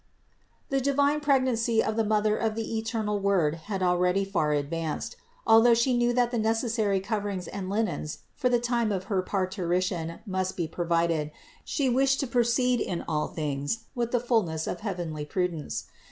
[0.69, 0.79] 438.
[0.79, 5.15] The divine pregnancy of the Mother of the eternal Word had already far advanced.
[5.45, 10.17] Although She knew that the necessary coverings and linens for the time of her parturition
[10.25, 11.29] must be provided,
[11.63, 15.83] She wished to proceed in all things with the fullness of heavenly prudence.